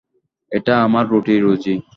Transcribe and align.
এটা 0.51 0.73
আমার 0.83 1.05
রুটি-রুজি। 1.07 1.75